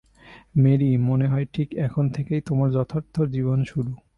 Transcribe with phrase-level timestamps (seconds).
[0.55, 3.91] Marie, মনে হয়, ঠিক এখন থেকেই তোমার যথার্থ জীবন শুরু।